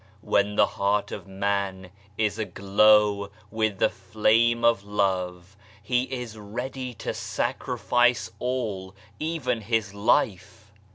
[0.23, 6.95] When the heart of man is aglow with the flame of love, he is ready
[6.95, 10.71] to sacrifice all even his life.